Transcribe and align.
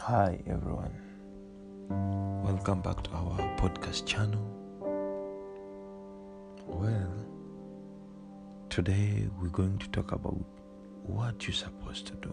Hi 0.00 0.40
everyone. 0.46 0.94
Welcome 2.42 2.80
back 2.80 3.02
to 3.02 3.10
our 3.10 3.36
podcast 3.58 4.06
channel. 4.06 4.40
Well, 6.66 7.12
today 8.70 9.28
we're 9.38 9.48
going 9.48 9.76
to 9.78 9.88
talk 9.88 10.12
about 10.12 10.42
what 11.02 11.46
you're 11.46 11.52
supposed 11.52 12.06
to 12.06 12.14
do 12.14 12.32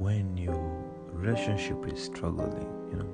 when 0.00 0.36
your 0.36 0.60
relationship 1.12 1.86
is 1.92 2.02
struggling, 2.02 2.66
you 2.90 2.98
know, 2.98 3.10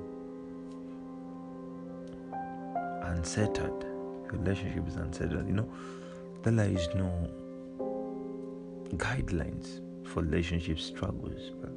unsettled. 3.03 3.85
Relationship 4.31 4.87
is 4.87 4.95
unsettled. 4.95 5.47
You 5.47 5.53
know, 5.53 5.69
there 6.43 6.69
is 6.69 6.87
no 6.95 7.29
guidelines 8.95 9.81
for 10.07 10.21
relationship 10.23 10.79
struggles, 10.79 11.51
but 11.61 11.71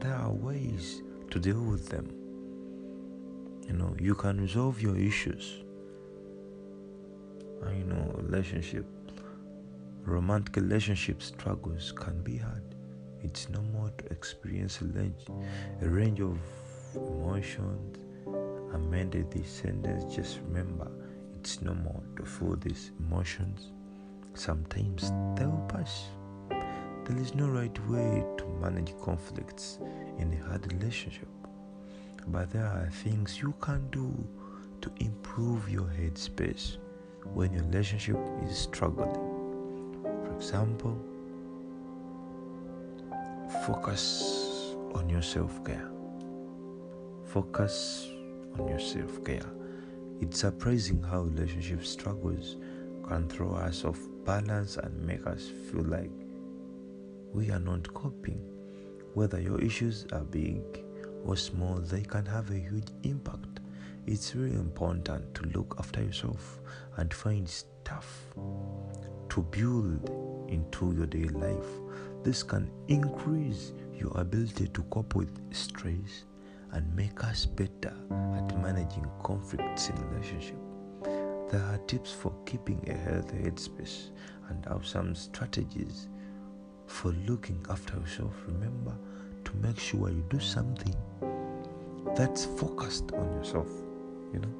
there 0.00 0.14
are 0.14 0.32
ways 0.32 1.02
to 1.30 1.38
deal 1.38 1.60
with 1.60 1.88
them. 1.88 2.08
You 3.66 3.74
know, 3.74 3.94
you 3.98 4.14
can 4.14 4.40
resolve 4.40 4.80
your 4.80 4.96
issues. 4.96 5.62
I 7.64 7.74
know 7.74 8.14
relationship, 8.16 8.86
romantic 10.04 10.56
relationship 10.56 11.22
struggles 11.22 11.92
can 11.92 12.22
be 12.22 12.38
hard. 12.38 12.62
It's 13.22 13.48
normal 13.48 13.90
to 13.98 14.04
experience 14.06 14.80
a 14.80 14.86
range, 15.88 16.20
of 16.20 16.38
emotions. 16.94 17.98
Amended 18.74 19.30
this 19.30 19.50
sentence, 19.50 20.14
just 20.14 20.40
remember 20.46 20.90
it's 21.38 21.62
normal 21.62 22.02
to 22.16 22.24
feel 22.24 22.56
these 22.56 22.90
emotions. 23.00 23.72
Sometimes 24.34 25.12
will 25.38 25.66
pass. 25.68 26.06
There 27.04 27.18
is 27.18 27.34
no 27.34 27.48
right 27.48 27.78
way 27.88 28.24
to 28.36 28.44
manage 28.60 28.94
conflicts 29.02 29.78
in 30.18 30.32
a 30.32 30.48
hard 30.48 30.70
relationship, 30.72 31.28
but 32.28 32.50
there 32.50 32.66
are 32.66 32.90
things 33.02 33.40
you 33.40 33.54
can 33.60 33.88
do 33.90 34.12
to 34.80 34.90
improve 34.98 35.68
your 35.68 35.86
headspace 35.86 36.76
when 37.34 37.52
your 37.52 37.64
relationship 37.64 38.18
is 38.44 38.58
struggling. 38.58 39.14
For 40.02 40.34
example, 40.36 40.98
focus 43.66 44.74
on 44.94 45.08
your 45.08 45.22
self 45.22 45.64
care. 45.64 45.90
Focus 47.24 48.08
on 48.58 48.68
your 48.68 48.80
self 48.80 49.24
care. 49.24 49.50
It's 50.20 50.40
surprising 50.40 51.02
how 51.02 51.22
relationship 51.22 51.84
struggles 51.84 52.56
can 53.06 53.28
throw 53.28 53.54
us 53.54 53.84
off 53.84 53.98
balance 54.28 54.76
and 54.76 55.06
make 55.06 55.26
us 55.26 55.48
feel 55.48 55.84
like 55.84 56.10
we 57.32 57.50
are 57.50 57.58
not 57.58 57.94
coping. 57.94 58.38
Whether 59.14 59.40
your 59.40 59.58
issues 59.58 60.04
are 60.12 60.20
big 60.20 60.60
or 61.24 61.34
small, 61.34 61.76
they 61.76 62.02
can 62.02 62.26
have 62.26 62.50
a 62.50 62.58
huge 62.58 62.88
impact. 63.04 63.60
It's 64.06 64.34
really 64.34 64.56
important 64.56 65.34
to 65.34 65.42
look 65.54 65.76
after 65.78 66.02
yourself 66.02 66.60
and 66.98 67.12
find 67.14 67.48
stuff 67.48 68.34
to 69.30 69.42
build 69.50 70.10
into 70.50 70.92
your 70.94 71.06
daily 71.06 71.30
life. 71.30 71.70
This 72.22 72.42
can 72.42 72.70
increase 72.88 73.72
your 73.94 74.12
ability 74.14 74.68
to 74.68 74.82
cope 74.90 75.14
with 75.14 75.32
stress 75.54 76.26
and 76.72 76.94
make 76.94 77.24
us 77.24 77.46
better 77.46 77.94
at 78.36 78.62
managing 78.62 79.06
conflicts 79.22 79.88
in 79.88 80.10
relationship. 80.10 80.67
There 81.50 81.62
are 81.62 81.78
tips 81.86 82.12
for 82.12 82.30
keeping 82.44 82.86
a 82.90 82.92
healthy 82.92 83.38
headspace 83.38 84.10
and 84.50 84.62
have 84.66 84.86
some 84.86 85.14
strategies 85.14 86.08
for 86.86 87.12
looking 87.26 87.64
after 87.70 87.98
yourself. 87.98 88.34
Remember 88.46 88.94
to 89.44 89.56
make 89.56 89.78
sure 89.78 90.10
you 90.10 90.22
do 90.28 90.38
something 90.40 90.94
that's 92.14 92.44
focused 92.44 93.12
on 93.12 93.32
yourself, 93.32 93.68
you 94.34 94.40
know. 94.40 94.54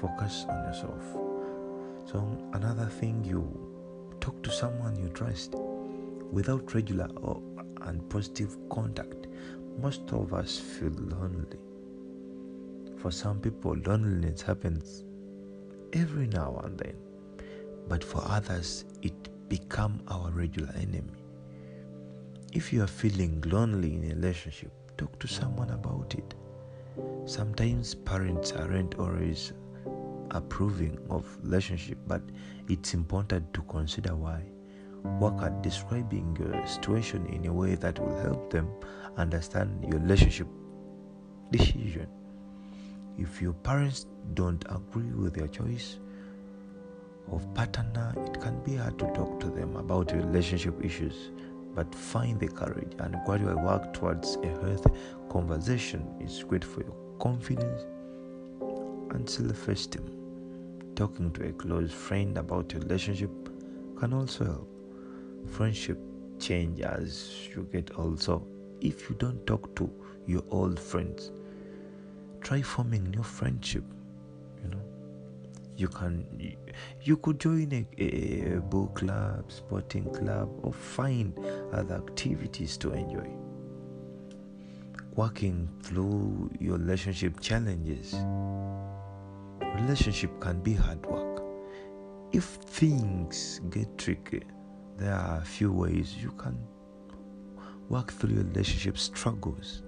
Focus 0.00 0.46
on 0.48 0.66
yourself. 0.66 1.02
So, 2.06 2.48
another 2.52 2.86
thing, 2.86 3.24
you 3.24 3.42
talk 4.20 4.40
to 4.44 4.52
someone 4.52 4.94
you 4.94 5.08
trust 5.08 5.56
without 6.30 6.74
regular 6.74 7.08
or 7.16 7.42
and 7.82 8.08
positive 8.08 8.56
contact. 8.70 9.26
Most 9.82 10.12
of 10.12 10.32
us 10.32 10.60
feel 10.60 10.92
lonely. 10.92 11.58
For 12.98 13.10
some 13.10 13.40
people, 13.40 13.76
loneliness 13.84 14.40
happens 14.40 15.02
every 15.94 16.26
now 16.26 16.60
and 16.64 16.78
then, 16.78 16.96
but 17.88 18.02
for 18.02 18.22
others, 18.26 18.84
it 19.02 19.48
become 19.48 20.02
our 20.08 20.30
regular 20.30 20.72
enemy. 20.76 21.12
If 22.52 22.72
you 22.72 22.82
are 22.82 22.88
feeling 22.88 23.42
lonely 23.46 23.94
in 23.94 24.04
a 24.04 24.14
relationship, 24.14 24.72
talk 24.98 25.18
to 25.20 25.28
someone 25.28 25.70
about 25.70 26.14
it. 26.14 26.34
Sometimes 27.26 27.94
parents 27.94 28.52
aren't 28.52 28.96
always 28.96 29.52
approving 30.30 30.98
of 31.10 31.26
relationship, 31.42 31.98
but 32.06 32.22
it's 32.68 32.94
important 32.94 33.52
to 33.54 33.62
consider 33.62 34.14
why. 34.14 34.42
Work 35.20 35.42
at 35.42 35.62
describing 35.62 36.36
your 36.40 36.66
situation 36.66 37.26
in 37.26 37.46
a 37.46 37.52
way 37.52 37.74
that 37.76 37.98
will 37.98 38.18
help 38.20 38.50
them 38.50 38.68
understand 39.16 39.84
your 39.88 40.00
relationship 40.00 40.48
decision. 41.50 42.08
If 43.18 43.40
your 43.40 43.52
parents 43.52 44.06
don't 44.34 44.64
agree 44.68 45.12
with 45.12 45.36
your 45.36 45.48
choice, 45.48 45.98
of 47.30 47.54
partner, 47.54 48.14
it 48.26 48.40
can 48.40 48.60
be 48.64 48.76
hard 48.76 48.98
to 48.98 49.06
talk 49.12 49.40
to 49.40 49.48
them 49.48 49.76
about 49.76 50.12
relationship 50.12 50.84
issues, 50.84 51.30
but 51.74 51.94
find 51.94 52.38
the 52.38 52.48
courage 52.48 52.92
and 52.98 53.16
gradually 53.24 53.54
work 53.54 53.92
towards 53.94 54.36
a 54.36 54.46
healthy 54.46 54.90
conversation 55.30 56.06
is 56.20 56.44
great 56.44 56.64
for 56.64 56.82
your 56.82 56.94
confidence 57.18 57.82
and 59.10 59.28
self-esteem. 59.28 60.10
Talking 60.94 61.32
to 61.32 61.48
a 61.48 61.52
close 61.52 61.92
friend 61.92 62.36
about 62.38 62.72
your 62.72 62.82
relationship 62.82 63.30
can 63.98 64.12
also 64.12 64.44
help. 64.44 64.70
Friendship 65.48 65.98
change 66.38 66.80
as 66.80 67.48
you 67.54 67.68
get 67.72 67.90
older. 67.96 68.38
If 68.80 69.08
you 69.08 69.16
don't 69.16 69.44
talk 69.46 69.74
to 69.76 69.90
your 70.26 70.42
old 70.50 70.78
friends, 70.78 71.30
try 72.44 72.62
forming 72.62 73.04
new 73.10 73.22
friendship. 73.22 73.84
You 74.62 74.70
know. 74.70 74.82
You 75.76 75.88
can 75.88 76.24
you 77.02 77.16
could 77.16 77.40
join 77.40 77.72
a, 77.72 78.02
a, 78.04 78.60
book 78.60 78.94
club 78.94 79.50
sporting 79.50 80.04
club 80.12 80.48
or 80.62 80.72
find 80.72 81.36
other 81.72 81.96
activities 81.96 82.76
to 82.78 82.92
enjoy. 82.92 83.28
Working 85.16 85.68
through 85.82 86.50
your 86.60 86.78
relationship 86.78 87.40
challenges. 87.40 88.14
Relationship 89.80 90.38
can 90.40 90.60
be 90.60 90.74
hard 90.74 91.04
work. 91.06 91.42
If 92.32 92.44
things 92.44 93.60
get 93.70 93.98
tricky 93.98 94.42
there 94.96 95.14
are 95.14 95.38
a 95.38 95.44
few 95.44 95.72
ways 95.72 96.14
you 96.22 96.30
can 96.32 96.56
work 97.88 98.12
through 98.12 98.30
your 98.30 98.44
relationship 98.44 98.96
struggles 98.96 99.82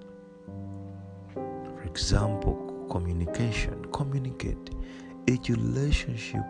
example 1.96 2.86
communication 2.90 3.82
communicate 3.90 4.68
each 5.26 5.48
relationship 5.48 6.44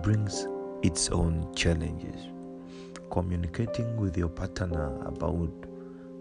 brings 0.00 0.46
its 0.84 1.08
own 1.08 1.52
challenges. 1.56 2.28
Communicating 3.10 3.96
with 3.96 4.16
your 4.16 4.28
partner 4.28 4.96
about 5.04 5.50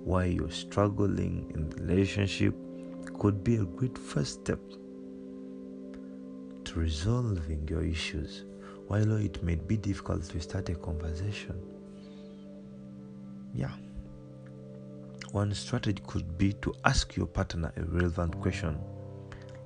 why 0.03 0.25
you're 0.25 0.49
struggling 0.49 1.51
in 1.53 1.69
the 1.69 1.75
relationship 1.75 2.55
could 3.19 3.43
be 3.43 3.57
a 3.57 3.65
great 3.65 3.95
first 3.95 4.39
step 4.41 4.59
to 6.63 6.79
resolving 6.79 7.67
your 7.69 7.83
issues. 7.83 8.45
While 8.87 9.11
it 9.17 9.43
may 9.43 9.55
be 9.55 9.77
difficult 9.77 10.23
to 10.23 10.39
start 10.39 10.69
a 10.69 10.75
conversation, 10.75 11.61
yeah. 13.53 13.84
One 15.35 15.53
strategy 15.53 16.01
could 16.07 16.37
be 16.37 16.53
to 16.61 16.73
ask 16.85 17.17
your 17.17 17.25
partner 17.25 17.69
a 17.75 17.83
relevant 17.83 18.39
question 18.39 18.79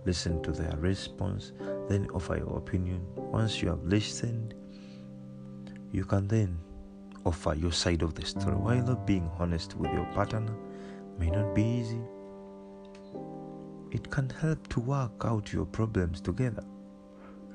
listen 0.03 0.41
to 0.41 0.51
their 0.51 0.75
response, 0.77 1.51
then 1.87 2.09
offer 2.11 2.37
your 2.37 2.57
opinion. 2.57 3.05
Once 3.15 3.61
you 3.61 3.69
have 3.69 3.83
listened, 3.83 4.55
you 5.91 6.05
can 6.05 6.27
then 6.27 6.57
offer 7.23 7.53
your 7.53 7.71
side 7.71 8.01
of 8.01 8.15
the 8.15 8.25
story. 8.25 8.55
While 8.55 8.95
being 8.95 9.29
honest 9.37 9.75
with 9.75 9.93
your 9.93 10.05
partner 10.05 10.55
may 11.19 11.29
not 11.29 11.53
be 11.53 11.61
easy, 11.61 12.01
it 13.91 14.09
can 14.09 14.27
help 14.41 14.67
to 14.69 14.79
work 14.79 15.21
out 15.23 15.53
your 15.53 15.67
problems 15.67 16.19
together. 16.19 16.63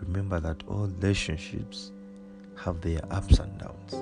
Remember 0.03 0.39
that 0.39 0.63
all 0.69 0.87
relationships 0.87 1.91
have 2.63 2.81
their 2.81 3.01
ups 3.11 3.41
and 3.41 3.59
downs, 3.59 3.93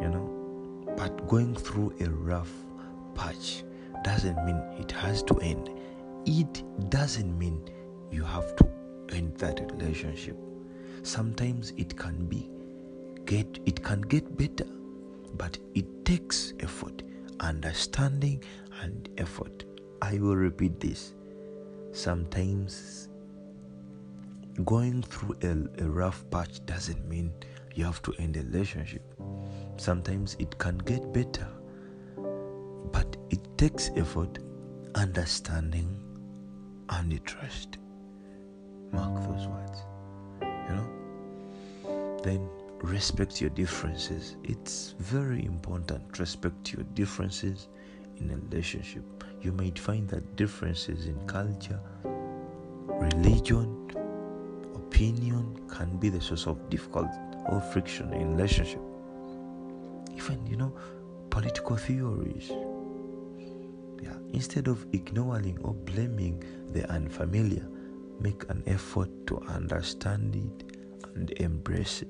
you 0.00 0.08
know, 0.08 0.86
but 0.96 1.26
going 1.26 1.56
through 1.56 1.92
a 1.98 2.08
rough 2.08 2.52
patch 3.14 3.64
doesn't 4.04 4.44
mean 4.44 4.60
it 4.78 4.90
has 4.92 5.22
to 5.24 5.34
end. 5.40 5.70
It 6.26 6.62
doesn't 6.90 7.36
mean 7.38 7.62
you 8.10 8.24
have 8.24 8.54
to 8.56 8.68
end 9.10 9.36
that 9.38 9.60
relationship. 9.72 10.36
sometimes 11.02 11.72
it 11.76 11.96
can 11.96 12.26
be 12.26 12.50
get 13.24 13.58
it 13.66 13.82
can 13.82 14.00
get 14.00 14.36
better 14.36 14.66
but 15.36 15.56
it 15.74 15.86
takes 16.04 16.52
effort 16.60 17.02
understanding 17.40 18.42
and 18.82 19.08
effort. 19.18 19.64
I 20.02 20.18
will 20.18 20.36
repeat 20.36 20.80
this. 20.80 21.14
Sometimes 21.92 23.08
going 24.64 25.02
through 25.02 25.36
a, 25.42 25.84
a 25.84 25.88
rough 25.88 26.24
patch 26.30 26.64
doesn't 26.66 27.08
mean 27.08 27.32
you 27.74 27.84
have 27.84 28.02
to 28.02 28.12
end 28.18 28.36
a 28.36 28.40
relationship. 28.40 29.02
Sometimes 29.76 30.36
it 30.38 30.58
can 30.58 30.78
get 30.78 31.12
better 31.12 31.46
but 32.92 33.16
it 33.30 33.40
takes 33.58 33.90
effort 33.96 34.38
understanding 34.94 36.02
and 36.90 37.24
trust. 37.24 37.78
Mark 38.92 39.22
those 39.22 39.46
words 39.46 39.82
you 40.68 40.74
know? 40.74 42.20
Then 42.22 42.48
respect 42.82 43.40
your 43.40 43.50
differences. 43.50 44.36
It's 44.44 44.94
very 44.98 45.44
important 45.44 46.18
respect 46.18 46.72
your 46.72 46.84
differences 46.94 47.68
in 48.18 48.30
a 48.30 48.36
relationship. 48.36 49.02
You 49.40 49.52
might 49.52 49.78
find 49.78 50.08
that 50.08 50.36
differences 50.36 51.06
in 51.06 51.18
culture 51.26 51.80
religion 52.84 53.90
opinion 54.74 55.56
can 55.68 55.96
be 55.98 56.08
the 56.08 56.20
source 56.20 56.46
of 56.46 56.68
difficulty 56.68 57.18
or 57.48 57.60
friction 57.60 58.12
in 58.12 58.36
relationship. 58.36 58.80
Even 60.16 60.44
you 60.46 60.56
know 60.56 60.72
political 61.30 61.76
theories 61.76 62.50
instead 64.32 64.68
of 64.68 64.86
ignoring 64.92 65.58
or 65.62 65.74
blaming 65.74 66.42
the 66.72 66.88
unfamiliar 66.90 67.66
make 68.20 68.48
an 68.50 68.62
effort 68.66 69.08
to 69.26 69.40
understand 69.42 70.34
it 70.34 70.76
and 71.14 71.30
embrace 71.32 72.02
it. 72.02 72.08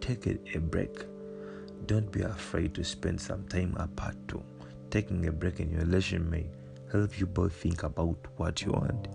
Take 0.00 0.26
a, 0.26 0.58
break. 0.58 1.04
Don't 1.86 2.10
be 2.10 2.22
afraid 2.22 2.74
to 2.74 2.84
spend 2.84 3.20
some 3.20 3.44
time 3.48 3.76
apart 3.78 4.16
too. 4.28 4.42
Taking 4.90 5.26
a 5.26 5.32
break 5.32 5.60
in 5.60 5.70
your 5.70 5.80
relationship 5.80 6.28
may 6.28 6.46
help 6.90 7.18
you 7.18 7.26
both 7.26 7.54
think 7.54 7.82
about 7.82 8.18
what 8.36 8.62
you 8.62 8.72
want 8.72 9.08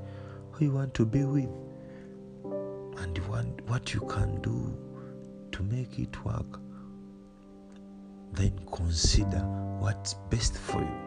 who 0.57 0.65
you 0.65 0.71
want 0.71 0.93
to 0.95 1.05
be 1.05 1.23
with 1.23 1.49
and 2.97 3.17
what 3.67 3.93
you 3.93 3.99
can 4.01 4.41
do 4.41 4.75
to 5.51 5.63
make 5.63 5.99
it 5.99 6.25
work. 6.25 6.59
Then 8.33 8.59
consider 8.71 9.39
what's 9.79 10.15
best 10.31 10.57
for 10.57 10.81
you 10.81 11.06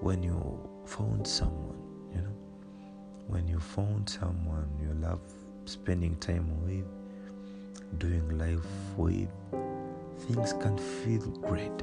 when 0.00 0.22
you 0.22 0.58
found 0.84 1.26
someone 1.26 1.76
you 2.14 2.20
know? 2.20 2.36
When 3.26 3.46
you 3.46 3.58
found 3.60 4.08
someone 4.08 4.68
you 4.80 4.94
love 5.00 5.20
spending 5.64 6.16
time 6.16 6.48
with 6.64 6.86
doing 7.98 8.38
life 8.38 8.64
with 8.96 9.28
things 10.26 10.52
can 10.54 10.76
feel 10.78 11.26
great 11.40 11.82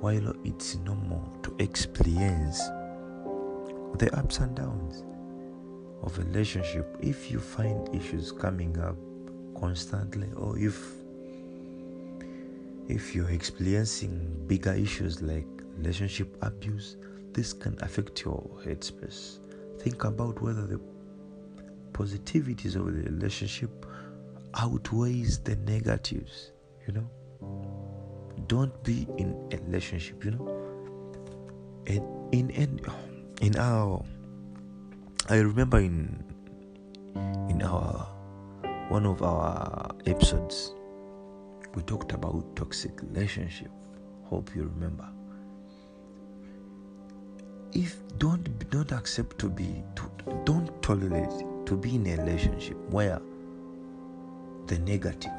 while 0.00 0.34
it's 0.44 0.76
normal 0.76 1.22
to 1.42 1.54
experience 1.58 2.58
the 3.98 4.10
ups 4.16 4.38
and 4.38 4.54
downs 4.56 5.04
of 6.02 6.18
a 6.18 6.22
relationship. 6.22 6.96
If 7.00 7.30
you 7.30 7.38
find 7.38 7.94
issues 7.94 8.32
coming 8.32 8.78
up 8.78 8.96
constantly 9.58 10.28
or 10.36 10.58
if 10.58 10.78
if 12.88 13.14
you're 13.14 13.30
experiencing 13.30 14.44
bigger 14.46 14.74
issues 14.74 15.22
like 15.22 15.46
relationship 15.78 16.36
abuse 16.42 16.96
this 17.34 17.52
can 17.52 17.76
affect 17.82 18.24
your 18.24 18.42
headspace. 18.64 19.38
Think 19.80 20.04
about 20.04 20.40
whether 20.40 20.66
the 20.66 20.80
positivities 21.92 22.76
of 22.76 22.86
the 22.86 23.02
relationship 23.10 23.86
outweighs 24.54 25.38
the 25.40 25.56
negatives 25.56 26.52
you 26.86 26.94
know? 26.94 27.10
Don't 28.46 28.82
be 28.84 29.06
in 29.18 29.34
a 29.52 29.56
relationship 29.58 30.24
you 30.24 30.32
know? 30.32 30.48
And 31.86 32.34
in 32.34 32.50
in 32.50 32.80
in 33.40 33.56
our 33.56 34.04
i 35.28 35.36
remember 35.36 35.78
in 35.78 36.24
in 37.48 37.62
our 37.62 38.06
one 38.88 39.06
of 39.06 39.22
our 39.22 39.90
episodes 40.06 40.74
we 41.74 41.82
talked 41.82 42.12
about 42.12 42.54
toxic 42.54 43.02
relationship. 43.02 43.70
Hope 44.24 44.54
you 44.54 44.62
remember 44.62 45.08
if 47.74 47.96
don't 48.18 48.70
don't 48.70 48.92
accept 48.92 49.38
to 49.38 49.48
be 49.48 49.82
to, 49.96 50.04
don't 50.44 50.70
tolerate 50.82 51.44
to 51.66 51.76
be 51.76 51.96
in 51.96 52.06
a 52.06 52.16
relationship 52.16 52.76
where 52.90 53.20
the 54.66 54.78
negative 54.80 55.32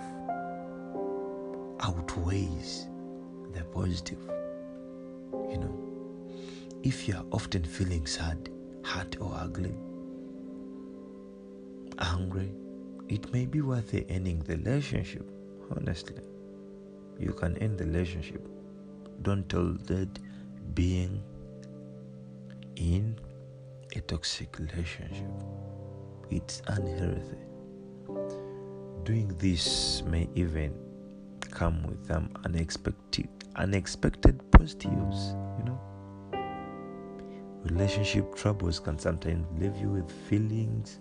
outweighs 1.82 2.88
the 3.54 3.64
positive 3.64 4.20
you 5.50 5.58
know. 5.58 5.82
If 6.84 7.08
you 7.08 7.16
are 7.16 7.26
often 7.32 7.64
feeling 7.64 8.06
sad 8.06 8.50
hurt 8.84 9.20
or 9.20 9.34
ugly 9.36 9.74
angry 12.00 12.52
it 13.08 13.32
may 13.32 13.46
be 13.46 13.62
worth 13.62 13.94
ending 14.10 14.40
the 14.40 14.58
relationship 14.58 15.26
honestly. 15.72 16.22
You 17.18 17.32
can 17.32 17.58
end 17.60 17.78
the 17.78 17.86
relationship. 17.86 18.46
Don't 19.22 19.48
tolerate 19.48 20.20
being 20.74 21.24
in 22.76 23.18
a 23.96 24.02
toxic 24.02 24.58
relationship. 24.60 25.30
It's 26.30 26.62
unhealthy. 26.68 27.38
Doing 29.04 29.36
this 29.38 30.04
may 30.04 30.28
even 30.36 30.74
come 31.52 31.84
with 31.84 32.08
some 32.08 32.30
unexpected 32.44 33.30
unexpected 33.56 34.40
positives 34.52 35.36
you 35.58 35.66
know. 35.66 35.80
Relationship 37.64 38.36
troubles 38.36 38.80
can 38.80 39.00
sometimes 39.00 39.48
leave 39.60 39.76
you 39.78 39.90
with 39.90 40.12
feelings 40.28 41.00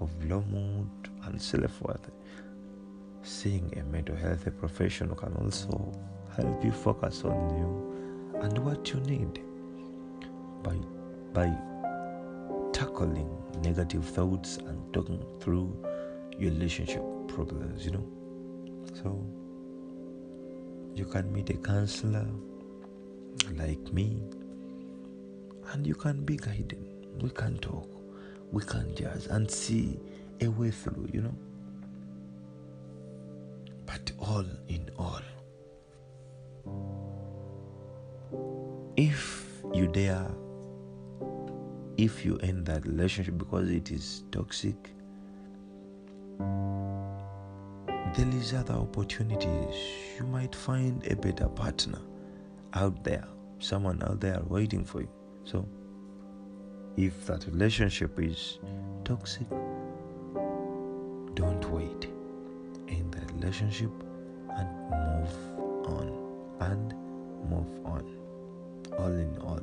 of 0.00 0.10
low 0.24 0.42
mood 0.50 0.88
and 1.24 1.40
self-worth. 1.40 2.10
Seeing 3.22 3.72
a 3.78 3.84
mental 3.84 4.16
health 4.16 4.48
professional 4.58 5.14
can 5.14 5.32
also 5.34 5.92
help 6.36 6.64
you 6.64 6.72
focus 6.72 7.24
on 7.24 7.56
you 7.56 8.40
and 8.40 8.58
what 8.58 8.92
you 8.92 9.00
need. 9.00 9.40
By 10.62 10.76
by 11.32 11.52
tackling 12.72 13.28
negative 13.62 14.04
thoughts 14.04 14.58
and 14.58 14.92
talking 14.92 15.24
through 15.40 15.76
your 16.38 16.50
relationship 16.50 17.02
problems, 17.28 17.84
you 17.84 17.92
know. 17.92 18.06
So 19.02 19.24
you 20.94 21.04
can 21.04 21.32
meet 21.32 21.50
a 21.50 21.54
counselor 21.54 22.26
like 23.56 23.92
me 23.92 24.22
and 25.72 25.86
you 25.86 25.94
can 25.94 26.24
be 26.24 26.36
guided. 26.36 26.84
We 27.20 27.30
can 27.30 27.58
talk, 27.58 27.88
we 28.50 28.62
can 28.62 28.94
judge 28.94 29.26
and 29.30 29.50
see 29.50 30.00
a 30.40 30.48
way 30.48 30.70
through, 30.70 31.08
you 31.12 31.22
know. 31.22 31.34
But 33.86 34.12
all 34.18 34.44
in 34.68 34.90
all, 34.98 35.20
if 38.96 39.62
you 39.74 39.86
dare 39.86 40.26
if 42.02 42.24
you 42.24 42.36
end 42.38 42.66
that 42.66 42.84
relationship 42.84 43.38
because 43.38 43.70
it 43.70 43.92
is 43.92 44.24
toxic 44.32 44.90
there 48.14 48.28
is 48.34 48.52
other 48.52 48.74
opportunities. 48.74 49.74
You 50.18 50.26
might 50.26 50.54
find 50.54 51.02
a 51.10 51.16
better 51.16 51.48
partner 51.48 51.98
out 52.74 53.02
there 53.04 53.24
someone 53.58 54.02
out 54.02 54.20
there 54.20 54.40
waiting 54.48 54.84
for 54.84 55.02
you. 55.02 55.08
So 55.44 55.66
if 56.96 57.26
that 57.26 57.46
relationship 57.46 58.18
is 58.18 58.58
toxic 59.04 59.48
don't 61.34 61.64
wait. 61.70 62.08
In 62.88 63.10
that 63.12 63.30
relationship 63.32 63.90
and 64.50 64.68
move 64.90 65.34
on 65.86 66.08
and 66.60 66.94
move 67.48 67.86
on. 67.86 68.04
All 68.98 69.06
in 69.06 69.38
all. 69.38 69.60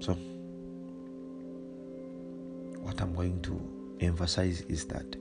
So 0.00 0.16
what 2.92 3.00
i'm 3.00 3.14
going 3.14 3.40
to 3.40 3.96
emphasize 4.00 4.60
is 4.68 4.84
that 4.84 5.16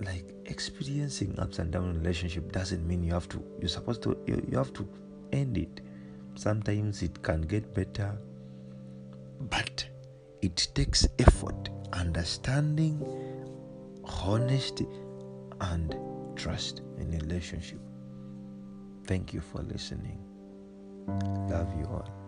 like 0.00 0.34
experiencing 0.46 1.34
ups 1.38 1.58
and 1.58 1.72
downs 1.72 1.96
in 1.96 2.02
relationship 2.02 2.52
doesn't 2.52 2.86
mean 2.86 3.02
you 3.02 3.12
have 3.12 3.28
to 3.28 3.42
you're 3.60 3.68
supposed 3.68 4.02
to 4.02 4.18
you, 4.26 4.44
you 4.50 4.58
have 4.58 4.72
to 4.72 4.86
end 5.32 5.56
it. 5.56 5.80
Sometimes 6.34 7.02
it 7.02 7.22
can 7.22 7.42
get 7.42 7.72
better 7.72 8.14
but 9.48 9.86
it 10.42 10.68
takes 10.74 11.06
effort 11.18 11.70
understanding 11.92 13.00
honesty 14.04 14.86
and 15.60 15.96
trust 16.36 16.80
in 16.98 17.14
a 17.14 17.18
relationship. 17.18 17.78
Thank 19.06 19.32
you 19.32 19.40
for 19.40 19.62
listening. 19.62 20.18
Love 21.48 21.72
you 21.78 21.86
all 21.86 22.21